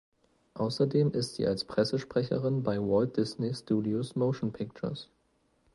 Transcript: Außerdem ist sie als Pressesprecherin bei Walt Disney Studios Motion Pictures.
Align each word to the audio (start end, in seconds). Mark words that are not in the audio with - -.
Außerdem 0.55 1.11
ist 1.11 1.35
sie 1.35 1.45
als 1.45 1.63
Pressesprecherin 1.63 2.63
bei 2.63 2.79
Walt 2.79 3.17
Disney 3.17 3.53
Studios 3.53 4.15
Motion 4.15 4.51
Pictures. 4.51 5.11